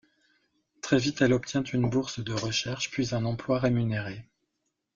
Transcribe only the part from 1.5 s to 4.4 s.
une bourse de recherche puis un emploi rémunéré.